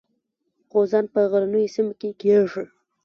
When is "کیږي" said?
2.19-2.63